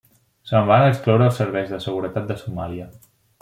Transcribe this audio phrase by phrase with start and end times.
[0.51, 2.93] Se'n van excloure els serveis de seguretat de Somàlia.